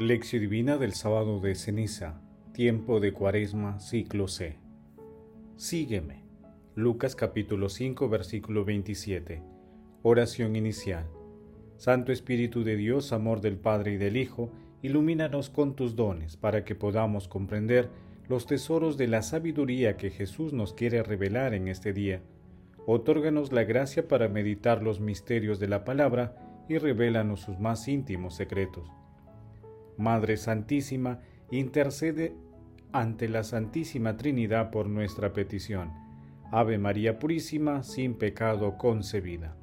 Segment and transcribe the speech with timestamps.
[0.00, 2.22] Lección Divina del sábado de ceniza,
[2.54, 4.56] tiempo de cuaresma, ciclo C.
[5.56, 6.24] Sígueme.
[6.74, 9.42] Lucas capítulo 5, versículo 27.
[10.02, 11.04] Oración inicial.
[11.76, 14.50] Santo Espíritu de Dios, amor del Padre y del Hijo,
[14.80, 17.90] ilumínanos con tus dones para que podamos comprender
[18.26, 22.22] los tesoros de la sabiduría que Jesús nos quiere revelar en este día.
[22.86, 28.34] Otórganos la gracia para meditar los misterios de la palabra y revélanos sus más íntimos
[28.34, 28.90] secretos
[30.00, 32.34] Madre Santísima, intercede
[32.90, 35.92] ante la Santísima Trinidad por nuestra petición.
[36.50, 39.54] Ave María Purísima, sin pecado concebida.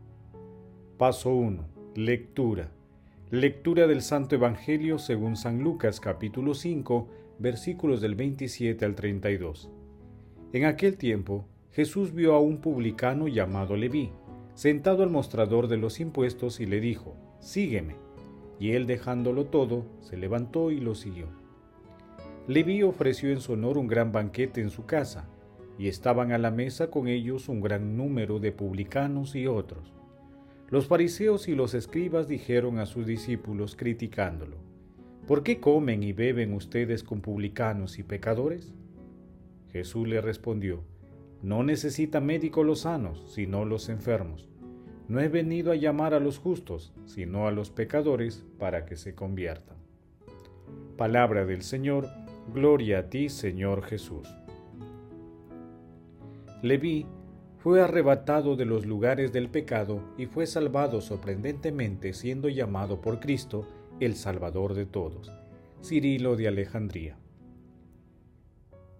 [0.97, 1.67] Paso 1.
[1.95, 2.69] Lectura.
[3.31, 9.71] Lectura del Santo Evangelio según San Lucas capítulo 5, versículos del 27 al 32.
[10.53, 14.11] En aquel tiempo, Jesús vio a un publicano llamado Leví,
[14.53, 18.06] sentado al mostrador de los impuestos y le dijo, Sígueme.
[18.59, 21.27] Y él dejándolo todo, se levantó y lo siguió.
[22.47, 25.27] Leví ofreció en su honor un gran banquete en su casa,
[25.77, 29.93] y estaban a la mesa con ellos un gran número de publicanos y otros.
[30.69, 34.57] Los fariseos y los escribas dijeron a sus discípulos criticándolo,
[35.27, 38.73] ¿Por qué comen y beben ustedes con publicanos y pecadores?
[39.71, 40.83] Jesús le respondió,
[41.41, 44.49] No necesita médico los sanos, sino los enfermos.
[45.07, 49.15] No he venido a llamar a los justos, sino a los pecadores para que se
[49.15, 49.77] conviertan.
[50.97, 52.09] Palabra del Señor,
[52.53, 54.27] gloria a ti, Señor Jesús.
[56.61, 57.05] Leví
[57.57, 63.65] fue arrebatado de los lugares del pecado y fue salvado sorprendentemente siendo llamado por Cristo
[63.99, 65.31] el Salvador de todos.
[65.83, 67.17] Cirilo de Alejandría.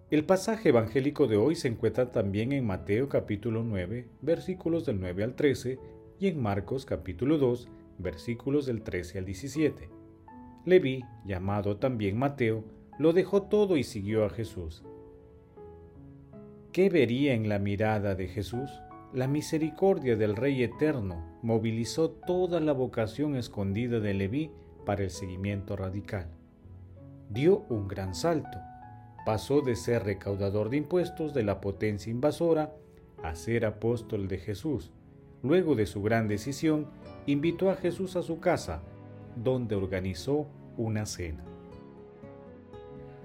[0.10, 5.24] El pasaje evangélico de hoy se encuentra también en Mateo capítulo 9, versículos del 9
[5.26, 5.80] al 13
[6.20, 7.68] y en Marcos capítulo 2,
[8.00, 9.90] versículos del 13 al 17.
[10.66, 12.64] Leví, llamado también Mateo,
[12.98, 14.84] lo dejó todo y siguió a Jesús.
[16.72, 18.70] ¿Qué vería en la mirada de Jesús?
[19.14, 24.52] La misericordia del Rey Eterno movilizó toda la vocación escondida de Leví
[24.86, 26.28] para el seguimiento radical.
[27.30, 28.58] Dio un gran salto.
[29.26, 32.74] Pasó de ser recaudador de impuestos de la potencia invasora
[33.24, 34.92] a ser apóstol de Jesús,
[35.44, 36.88] Luego de su gran decisión,
[37.26, 38.82] invitó a Jesús a su casa,
[39.36, 41.44] donde organizó una cena.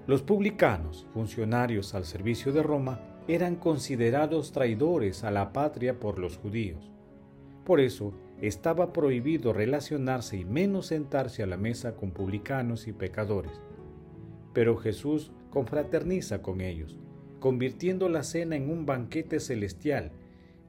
[0.05, 6.37] Los publicanos, funcionarios al servicio de Roma, eran considerados traidores a la patria por los
[6.37, 6.91] judíos.
[7.63, 13.61] Por eso estaba prohibido relacionarse y menos sentarse a la mesa con publicanos y pecadores.
[14.53, 16.99] Pero Jesús confraterniza con ellos,
[17.39, 20.11] convirtiendo la cena en un banquete celestial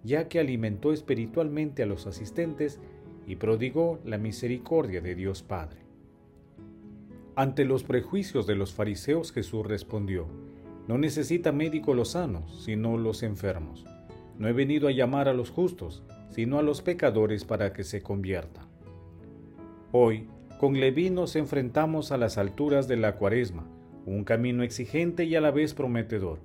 [0.04, 2.78] ya que alimentó espiritualmente a los asistentes
[3.26, 5.81] y prodigó la misericordia de Dios Padre.
[7.34, 10.26] Ante los prejuicios de los fariseos Jesús respondió,
[10.87, 13.87] No necesita médico los sanos, sino los enfermos.
[14.38, 18.03] No he venido a llamar a los justos, sino a los pecadores para que se
[18.03, 18.66] conviertan.
[19.91, 20.28] Hoy,
[20.59, 23.66] con Leví nos enfrentamos a las alturas de la cuaresma,
[24.06, 26.41] un camino exigente y a la vez prometedor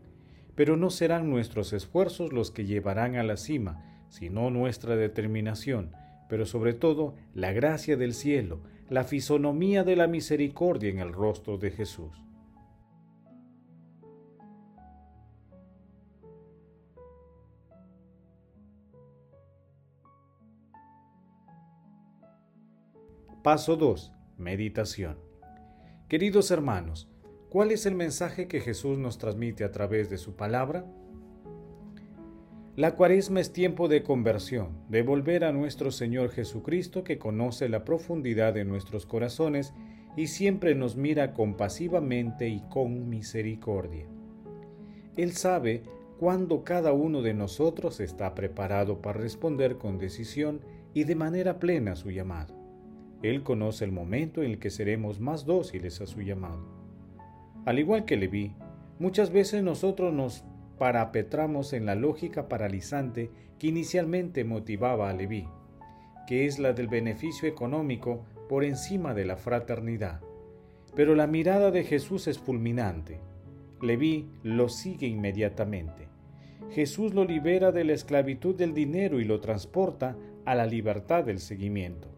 [0.60, 5.94] pero no serán nuestros esfuerzos los que llevarán a la cima, sino nuestra determinación,
[6.28, 8.60] pero sobre todo la gracia del cielo,
[8.90, 12.12] la fisonomía de la misericordia en el rostro de Jesús.
[23.42, 24.12] Paso 2.
[24.38, 25.18] Meditación.
[26.10, 27.10] Queridos hermanos,
[27.50, 30.86] ¿Cuál es el mensaje que Jesús nos transmite a través de su palabra?
[32.76, 37.84] La cuaresma es tiempo de conversión, de volver a nuestro Señor Jesucristo que conoce la
[37.86, 39.74] profundidad de nuestros corazones
[40.16, 44.06] y siempre nos mira compasivamente y con misericordia.
[45.18, 45.82] Él sabe
[46.20, 50.62] cuándo cada uno de nosotros está preparado para responder con decisión
[50.94, 52.54] y de manera plena a su llamado.
[53.24, 56.79] Él conoce el momento en el que seremos más dóciles a su llamado.
[57.70, 58.56] Al igual que Leví,
[58.98, 60.44] muchas veces nosotros nos
[60.80, 63.30] parapetramos en la lógica paralizante
[63.60, 65.48] que inicialmente motivaba a Leví,
[66.26, 70.20] que es la del beneficio económico por encima de la fraternidad.
[70.96, 73.20] Pero la mirada de Jesús es fulminante.
[73.84, 76.08] Leví lo sigue inmediatamente.
[76.72, 81.38] Jesús lo libera de la esclavitud del dinero y lo transporta a la libertad del
[81.38, 82.10] seguimiento.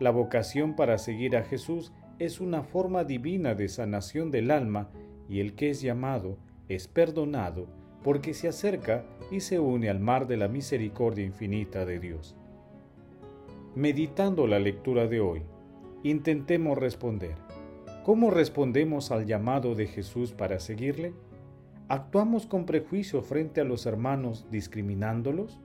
[0.00, 4.90] La vocación para seguir a Jesús es una forma divina de sanación del alma
[5.28, 6.38] y el que es llamado
[6.68, 7.66] es perdonado
[8.02, 12.36] porque se acerca y se une al mar de la misericordia infinita de Dios.
[13.74, 15.42] Meditando la lectura de hoy,
[16.02, 17.34] intentemos responder,
[18.04, 21.14] ¿Cómo respondemos al llamado de Jesús para seguirle?
[21.88, 25.62] ¿Actuamos con prejuicio frente a los hermanos discriminándolos?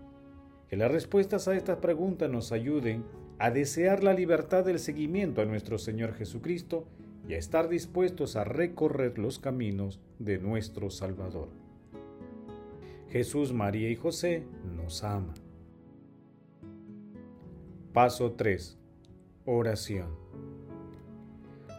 [0.69, 3.03] Que las respuestas a estas preguntas nos ayuden
[3.39, 6.85] a desear la libertad del seguimiento a nuestro Señor Jesucristo
[7.27, 11.47] y a estar dispuestos a recorrer los caminos de nuestro Salvador.
[13.09, 14.43] Jesús, María y José
[14.75, 15.33] nos ama.
[17.93, 18.77] Paso 3.
[19.45, 20.09] Oración.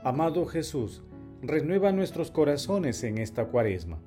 [0.03, 1.03] Amado Jesús,
[1.43, 4.01] renueva nuestros corazones en esta cuaresma.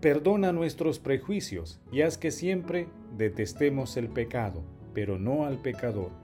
[0.00, 2.88] Perdona nuestros prejuicios y haz que siempre
[3.18, 4.62] detestemos el pecado,
[4.94, 6.19] pero no al pecador.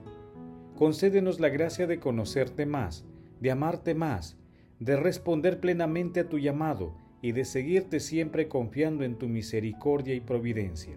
[0.77, 3.03] Concédenos la gracia de conocerte más,
[3.39, 4.37] de amarte más,
[4.79, 10.19] de responder plenamente a tu llamado y de seguirte siempre confiando en tu misericordia y
[10.19, 10.95] providencia.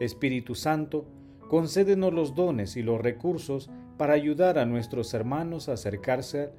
[0.00, 1.04] Espíritu Santo,
[1.46, 6.52] concédenos los dones y los recursos para ayudar a nuestros hermanos a acercarse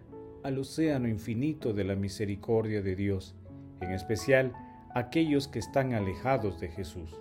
[0.44, 3.34] al océano infinito de la misericordia de Dios,
[3.80, 4.54] en especial
[4.94, 7.19] aquellos que están alejados de Jesús.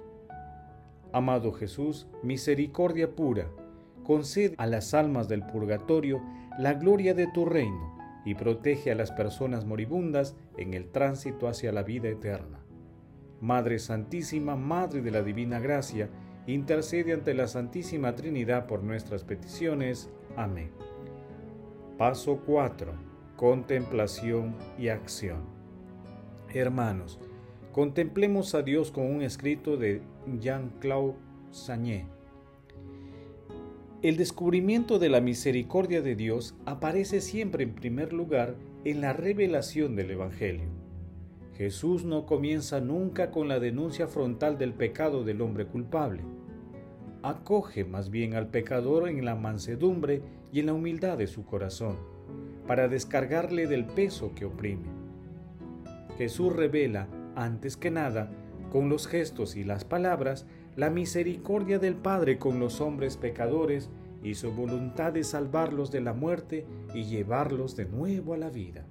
[1.13, 3.49] Amado Jesús, misericordia pura,
[4.05, 6.23] concede a las almas del purgatorio
[6.59, 11.73] la gloria de tu reino y protege a las personas moribundas en el tránsito hacia
[11.73, 12.61] la vida eterna.
[13.41, 16.11] Madre Santísima, Madre de la Divina Gracia,
[16.47, 20.11] intercede ante la Santísima Trinidad por nuestras peticiones.
[20.37, 20.71] Amén.
[21.97, 22.93] Paso 4.
[23.37, 25.41] Contemplación y acción.
[26.53, 27.19] Hermanos,
[27.73, 30.03] contemplemos a Dios con un escrito de
[30.41, 31.15] Jean-Claude
[31.51, 32.07] Sagné
[34.03, 38.55] el descubrimiento de la misericordia de Dios aparece siempre en primer lugar
[38.87, 40.71] en la revelación del Evangelio.
[41.59, 46.23] Jesús no comienza nunca con la denuncia frontal del pecado del hombre culpable.
[47.23, 51.97] Acoge más bien al pecador en la mansedumbre y en la humildad de su corazón,
[52.67, 54.89] para descargarle del peso que oprime.
[56.17, 58.31] Jesús revela, antes que nada,
[58.71, 60.47] con los gestos y las palabras,
[60.77, 63.91] la misericordia del Padre con los hombres pecadores
[64.23, 68.85] y su voluntad de salvarlos de la muerte y llevarlos de nuevo a la vida.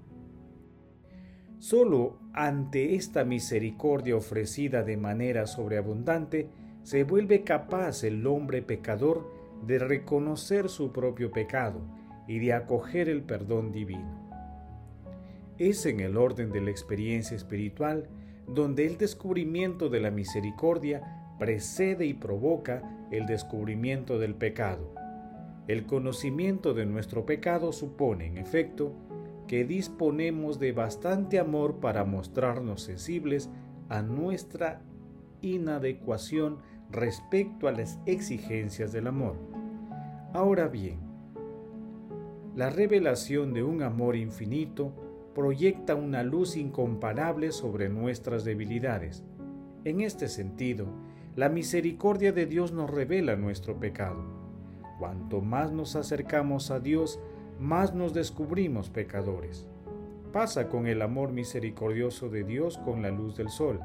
[1.60, 6.50] Solo ante esta misericordia ofrecida de manera sobreabundante
[6.84, 9.30] se vuelve capaz el hombre pecador
[9.66, 11.82] de reconocer su propio pecado
[12.28, 14.30] y de acoger el perdón divino.
[15.58, 18.08] Es en el orden de la experiencia espiritual
[18.54, 24.94] donde el descubrimiento de la misericordia precede y provoca el descubrimiento del pecado.
[25.68, 28.94] El conocimiento de nuestro pecado supone, en efecto,
[29.48, 33.50] que disponemos de bastante amor para mostrarnos sensibles
[33.88, 34.82] a nuestra
[35.42, 36.58] inadecuación
[36.92, 39.36] respecto a las exigencias del amor.
[40.34, 41.00] Ahora bien,
[42.56, 44.94] la revelación de un amor infinito
[45.34, 49.24] proyecta una luz incomparable sobre nuestras debilidades.
[49.86, 50.88] En este sentido,
[51.36, 54.24] la misericordia de Dios nos revela nuestro pecado.
[54.98, 57.20] Cuanto más nos acercamos a Dios,
[57.60, 59.66] más nos descubrimos pecadores.
[60.34, 63.80] Pasa con el amor misericordioso de Dios con la luz del sol,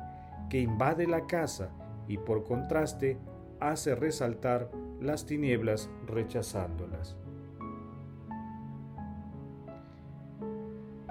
[0.51, 1.71] que invade la casa
[2.09, 3.19] y por contraste
[3.61, 4.71] hace resaltar
[5.01, 7.17] las tinieblas rechazándolas.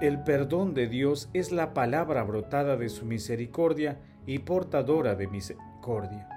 [0.04, 6.28] El perdón de Dios es la palabra brotada de su misericordia y portadora de misericordia.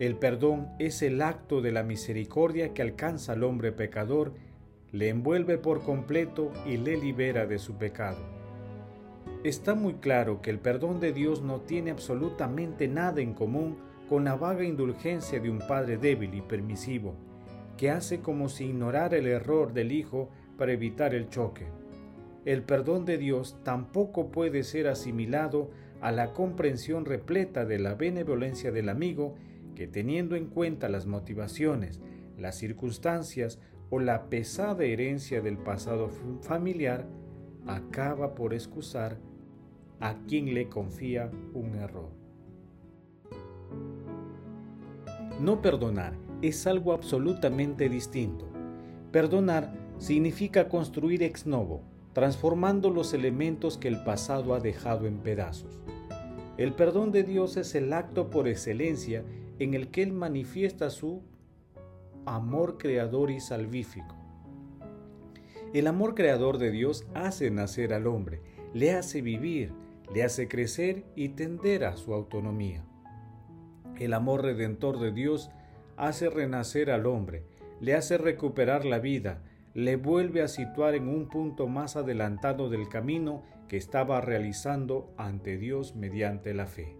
[0.00, 4.34] El perdón es el acto de la misericordia que alcanza al hombre pecador,
[4.90, 8.18] le envuelve por completo y le libera de su pecado.
[9.44, 13.78] Está muy claro que el perdón de Dios no tiene absolutamente nada en común
[14.08, 17.14] con la vaga indulgencia de un padre débil y permisivo,
[17.76, 21.81] que hace como si ignorara el error del hijo para evitar el choque.
[22.44, 25.70] El perdón de Dios tampoco puede ser asimilado
[26.00, 29.36] a la comprensión repleta de la benevolencia del amigo
[29.76, 32.00] que teniendo en cuenta las motivaciones,
[32.38, 37.06] las circunstancias o la pesada herencia del pasado familiar,
[37.66, 39.18] acaba por excusar
[40.00, 42.10] a quien le confía un error.
[45.40, 48.48] No perdonar es algo absolutamente distinto.
[49.12, 55.80] Perdonar significa construir ex novo, transformando los elementos que el pasado ha dejado en pedazos.
[56.58, 59.24] El perdón de Dios es el acto por excelencia
[59.58, 61.22] en el que Él manifiesta su
[62.26, 64.14] amor creador y salvífico.
[65.72, 68.42] El amor creador de Dios hace nacer al hombre,
[68.74, 69.72] le hace vivir,
[70.14, 72.84] le hace crecer y tender a su autonomía.
[73.98, 75.50] El amor redentor de Dios
[75.96, 77.44] hace renacer al hombre,
[77.80, 79.42] le hace recuperar la vida,
[79.74, 85.56] le vuelve a situar en un punto más adelantado del camino que estaba realizando ante
[85.56, 86.96] Dios mediante la fe.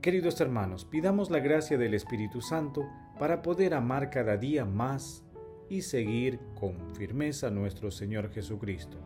[0.00, 2.86] Queridos hermanos, pidamos la gracia del Espíritu Santo
[3.18, 5.24] para poder amar cada día más
[5.68, 8.98] y seguir con firmeza a nuestro Señor Jesucristo.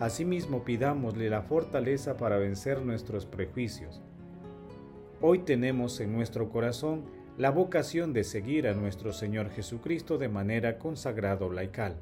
[0.00, 4.02] Asimismo, pidámosle la fortaleza para vencer nuestros prejuicios.
[5.20, 7.04] Hoy tenemos en nuestro corazón
[7.38, 11.96] la vocación de seguir a nuestro Señor Jesucristo de manera consagrada o laical.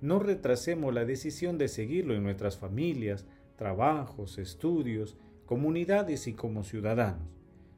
[0.00, 3.26] No retrasemos la decisión de seguirlo en nuestras familias,
[3.56, 7.26] trabajos, estudios, comunidades y como ciudadanos.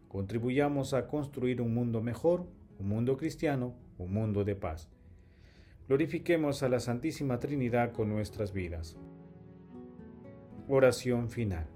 [0.09, 2.47] Contribuyamos a construir un mundo mejor,
[2.79, 4.91] un mundo cristiano, un mundo de paz.
[5.88, 8.97] Glorifiquemos a la Santísima Trinidad con nuestras vidas.
[10.69, 11.75] Oración final.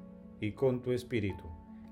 [0.41, 1.45] y con tu espíritu.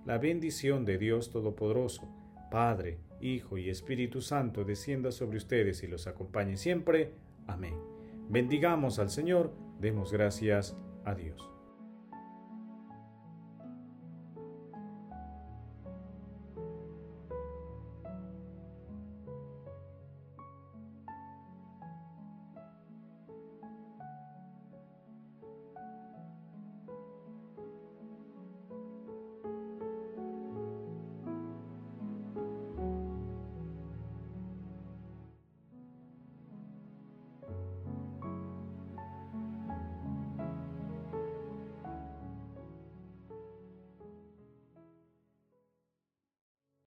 [0.05, 2.09] La bendición de Dios Todopoderoso,
[2.51, 7.13] Padre, Hijo y Espíritu Santo descienda sobre ustedes y los acompañe siempre.
[7.47, 7.75] Amén.
[8.27, 10.75] Bendigamos al Señor, demos gracias
[11.05, 11.58] a Dios.